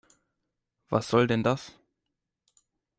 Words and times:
Was 0.89 1.09
soll 1.09 1.27
denn 1.27 1.43
das? 1.43 1.77